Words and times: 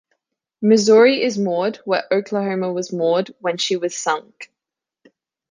"Missouri" 0.63 1.21
is 1.21 1.37
moored 1.37 1.77
where 1.85 2.05
"Oklahoma" 2.11 2.73
was 2.73 2.91
moored 2.91 3.35
when 3.39 3.57
she 3.59 3.75
was 3.77 3.95
sunk. 3.95 4.49